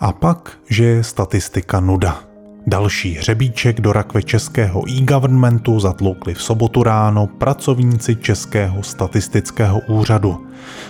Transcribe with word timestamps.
A 0.00 0.12
pak, 0.12 0.52
že 0.70 0.84
je 0.84 1.04
statistika 1.04 1.80
nuda. 1.80 2.20
Další 2.66 3.14
hřebíček 3.14 3.80
do 3.80 3.92
rakve 3.92 4.22
českého 4.22 4.90
e-governmentu 4.90 5.80
zatloukli 5.80 6.34
v 6.34 6.42
sobotu 6.42 6.82
ráno 6.82 7.26
pracovníci 7.26 8.16
Českého 8.16 8.82
statistického 8.82 9.80
úřadu. 9.80 10.46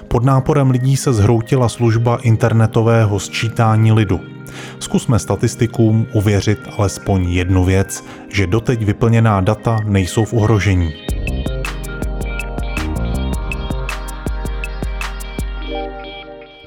Pod 0.08 0.24
náporem 0.24 0.70
lidí 0.70 0.96
se 0.96 1.12
zhroutila 1.12 1.68
služba 1.68 2.18
internetového 2.22 3.20
sčítání 3.20 3.92
lidu. 3.92 4.20
Zkusme 4.78 5.18
statistikům 5.18 6.06
uvěřit 6.12 6.58
alespoň 6.78 7.28
jednu 7.28 7.64
věc, 7.64 8.04
že 8.28 8.46
doteď 8.46 8.82
vyplněná 8.82 9.40
data 9.40 9.76
nejsou 9.84 10.24
v 10.24 10.32
ohrožení. 10.32 11.07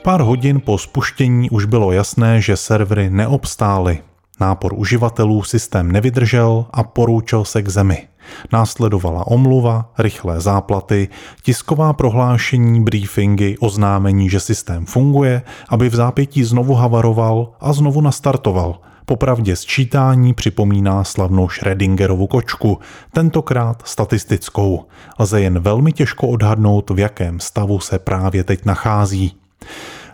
Pár 0.03 0.21
hodin 0.21 0.59
po 0.59 0.77
spuštění 0.77 1.49
už 1.49 1.65
bylo 1.65 1.91
jasné, 1.91 2.41
že 2.41 2.57
servery 2.57 3.09
neobstály. 3.09 3.99
Nápor 4.39 4.73
uživatelů 4.75 5.43
systém 5.43 5.91
nevydržel 5.91 6.65
a 6.71 6.83
poroučel 6.83 7.45
se 7.45 7.61
k 7.61 7.69
zemi. 7.69 8.07
Následovala 8.53 9.27
omluva, 9.27 9.91
rychlé 9.97 10.41
záplaty, 10.41 11.09
tisková 11.43 11.93
prohlášení, 11.93 12.83
briefingy, 12.83 13.57
oznámení, 13.59 14.29
že 14.29 14.39
systém 14.39 14.85
funguje, 14.85 15.41
aby 15.69 15.89
v 15.89 15.95
zápětí 15.95 16.43
znovu 16.43 16.73
havaroval 16.73 17.49
a 17.59 17.73
znovu 17.73 18.01
nastartoval. 18.01 18.79
Popravdě 19.05 19.55
sčítání 19.55 20.33
připomíná 20.33 21.03
slavnou 21.03 21.47
Schrödingerovu 21.47 22.27
kočku, 22.27 22.79
tentokrát 23.13 23.83
statistickou. 23.85 24.85
Lze 25.19 25.41
jen 25.41 25.59
velmi 25.59 25.91
těžko 25.91 26.27
odhadnout, 26.27 26.89
v 26.89 26.99
jakém 26.99 27.39
stavu 27.39 27.79
se 27.79 27.99
právě 27.99 28.43
teď 28.43 28.65
nachází. 28.65 29.40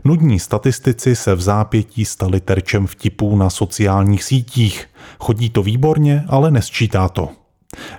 Nudní 0.04 0.40
statistici 0.40 1.16
se 1.16 1.36
v 1.36 1.42
zápětí 1.42 2.06
stali 2.06 2.40
terčem 2.40 2.88
vtipů 2.88 3.36
na 3.36 3.50
sociálních 3.50 4.24
sítích. 4.24 4.86
Chodí 5.20 5.50
to 5.50 5.64
výborně, 5.64 6.26
ale 6.28 6.52
nesčítá 6.52 7.10
to. 7.10 7.30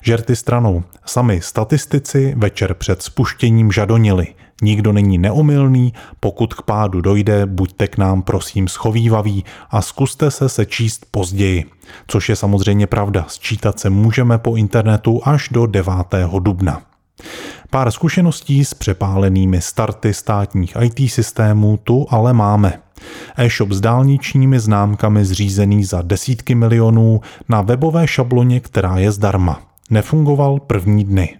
Žerty 0.02 0.36
stranou. 0.36 0.82
Sami 1.06 1.40
statistici 1.40 2.34
večer 2.36 2.74
před 2.74 3.02
spuštěním 3.02 3.72
žadonili. 3.72 4.26
Nikdo 4.62 4.92
není 4.92 5.18
neomylný, 5.18 5.92
pokud 6.20 6.54
k 6.54 6.62
pádu 6.62 7.00
dojde, 7.00 7.46
buďte 7.46 7.88
k 7.88 7.98
nám 7.98 8.22
prosím 8.22 8.68
schovývaví 8.68 9.44
a 9.70 9.82
zkuste 9.82 10.30
se 10.30 10.48
sečíst 10.48 11.06
později. 11.10 11.64
Což 12.06 12.28
je 12.28 12.36
samozřejmě 12.36 12.86
pravda, 12.86 13.24
sčítat 13.28 13.80
se 13.80 13.90
můžeme 13.90 14.38
po 14.38 14.56
internetu 14.56 15.20
až 15.24 15.48
do 15.48 15.66
9. 15.66 15.94
dubna. 16.38 16.82
Pár 17.70 17.90
zkušeností 17.90 18.64
s 18.64 18.74
přepálenými 18.74 19.60
starty 19.60 20.14
státních 20.14 20.76
IT 20.82 21.12
systémů 21.12 21.76
tu 21.76 22.06
ale 22.10 22.32
máme. 22.32 22.80
E-shop 23.36 23.72
s 23.72 23.80
dálničními 23.80 24.60
známkami 24.60 25.24
zřízený 25.24 25.84
za 25.84 26.02
desítky 26.02 26.54
milionů 26.54 27.20
na 27.48 27.62
webové 27.62 28.06
šabloně, 28.06 28.60
která 28.60 28.98
je 28.98 29.12
zdarma. 29.12 29.60
Nefungoval 29.90 30.60
první 30.60 31.04
dny. 31.04 31.36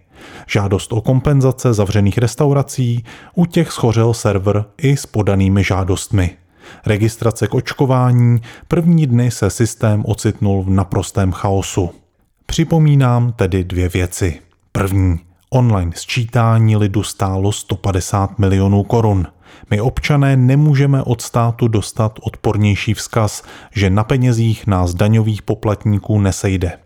Žádost 0.47 0.93
o 0.93 1.01
kompenzace 1.01 1.75
zavřených 1.75 2.19
restaurací, 2.19 3.05
u 3.35 3.47
těch 3.47 3.73
schořel 3.73 4.15
server 4.15 4.65
i 4.83 4.97
s 4.97 5.07
podanými 5.07 5.65
žádostmi. 5.65 6.31
Registrace 6.87 7.47
k 7.47 7.55
očkování, 7.55 8.43
první 8.69 9.07
dny 9.07 9.31
se 9.31 9.51
systém 9.51 10.03
ocitnul 10.07 10.63
v 10.63 10.71
naprostém 10.71 11.33
chaosu. 11.33 11.91
Připomínám 12.47 13.33
tedy 13.33 13.65
dvě 13.65 13.89
věci. 13.89 14.41
První. 14.73 15.28
Online 15.51 15.93
sčítání 15.95 16.77
lidu 16.77 17.03
stálo 17.03 17.53
150 17.53 18.39
milionů 18.39 18.83
korun. 18.83 19.27
My 19.71 19.81
občané 19.81 20.37
nemůžeme 20.37 21.03
od 21.03 21.23
státu 21.23 21.69
dostat 21.69 22.19
odpornější 22.23 22.95
vzkaz, 22.95 23.43
že 23.75 23.91
na 23.91 24.05
penězích 24.05 24.67
nás 24.67 24.95
daňových 24.95 25.43
poplatníků 25.43 26.21
nesejde. 26.21 26.79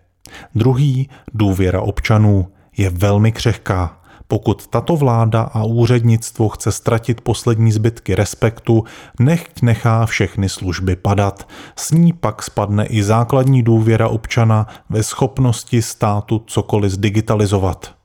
Druhý, 0.54 1.08
důvěra 1.34 1.80
občanů, 1.80 2.46
je 2.76 2.90
velmi 2.90 3.32
křehká. 3.32 4.00
Pokud 4.28 4.66
tato 4.66 4.96
vláda 4.96 5.42
a 5.42 5.64
úřednictvo 5.64 6.48
chce 6.48 6.72
ztratit 6.72 7.20
poslední 7.20 7.72
zbytky 7.72 8.14
respektu, 8.14 8.84
nechť 9.20 9.62
nechá 9.62 10.06
všechny 10.06 10.48
služby 10.48 10.96
padat. 10.96 11.48
S 11.76 11.90
ní 11.90 12.12
pak 12.12 12.42
spadne 12.42 12.86
i 12.86 13.02
základní 13.02 13.62
důvěra 13.62 14.08
občana 14.08 14.66
ve 14.90 15.02
schopnosti 15.02 15.82
státu 15.82 16.42
cokoliv 16.46 16.92
zdigitalizovat. 16.92 18.01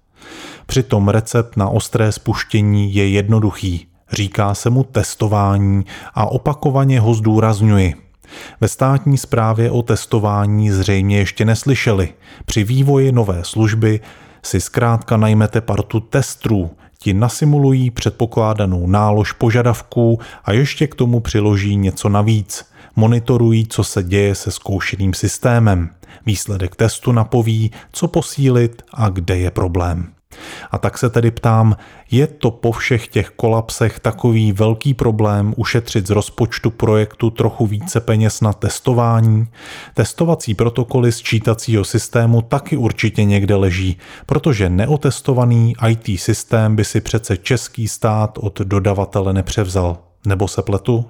Přitom 0.68 1.08
recept 1.10 1.58
na 1.58 1.70
ostré 1.70 2.12
spuštění 2.12 2.96
je 2.96 3.10
jednoduchý. 3.10 3.88
Říká 4.12 4.54
se 4.54 4.70
mu 4.70 4.84
testování 4.84 5.86
a 6.14 6.26
opakovaně 6.26 7.00
ho 7.00 7.14
zdůrazňuji. 7.14 7.96
Ve 8.62 8.68
státní 8.68 9.18
správě 9.18 9.72
o 9.72 9.82
testování 9.82 10.72
zřejmě 10.72 11.18
ještě 11.18 11.46
neslyšeli. 11.46 12.14
Při 12.46 12.64
vývoji 12.64 13.12
nové 13.12 13.40
služby 13.44 14.00
si 14.44 14.62
zkrátka 14.62 15.18
najmete 15.18 15.62
partu 15.62 16.00
testrů, 16.00 16.72
ti 17.00 17.14
nasimulují 17.14 17.92
předpokládanou 17.92 18.88
nálož 18.88 19.32
požadavků 19.32 20.20
a 20.46 20.52
ještě 20.52 20.88
k 20.88 20.96
tomu 20.96 21.20
přiloží 21.20 21.76
něco 21.76 22.10
navíc. 22.10 22.66
Monitorují, 22.96 23.68
co 23.68 23.84
se 23.84 24.04
děje 24.04 24.36
se 24.36 24.52
zkoušeným 24.52 25.14
systémem. 25.14 25.90
Výsledek 26.26 26.76
testu 26.76 27.12
napoví, 27.12 27.72
co 27.92 28.08
posílit 28.08 28.82
a 28.94 29.10
kde 29.10 29.38
je 29.38 29.52
problém. 29.52 30.17
A 30.72 30.78
tak 30.78 30.98
se 30.98 31.10
tedy 31.10 31.32
ptám, 31.32 31.78
je 32.12 32.28
to 32.28 32.52
po 32.52 32.72
všech 32.72 33.08
těch 33.08 33.30
kolapsech 33.30 34.00
takový 34.00 34.52
velký 34.52 34.94
problém 34.94 35.54
ušetřit 35.58 36.08
z 36.08 36.10
rozpočtu 36.10 36.70
projektu 36.70 37.30
trochu 37.30 37.68
více 37.68 38.00
peněz 38.00 38.42
na 38.42 38.54
testování? 38.54 39.48
Testovací 39.94 40.54
protokoly 40.54 41.12
sčítacího 41.12 41.86
systému 41.86 42.42
taky 42.42 42.78
určitě 42.78 43.24
někde 43.24 43.56
leží, 43.56 43.98
protože 44.26 44.70
neotestovaný 44.70 45.76
IT 45.90 46.20
systém 46.20 46.76
by 46.76 46.86
si 46.86 47.02
přece 47.02 47.38
český 47.38 47.88
stát 47.88 48.38
od 48.42 48.60
dodavatele 48.62 49.34
nepřevzal. 49.34 49.98
Nebo 50.26 50.48
se 50.48 50.62
pletu? 50.62 51.06